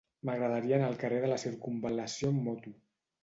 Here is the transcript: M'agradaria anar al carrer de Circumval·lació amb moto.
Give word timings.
M'agradaria 0.27 0.75
anar 0.77 0.87
al 0.93 0.97
carrer 1.03 1.19
de 1.25 1.37
Circumval·lació 1.43 2.31
amb 2.33 2.47
moto. 2.49 2.73